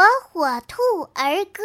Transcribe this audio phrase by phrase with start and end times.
[0.00, 0.80] 火火兔
[1.12, 1.62] 儿歌。